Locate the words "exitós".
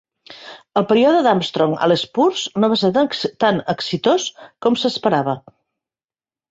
3.77-4.27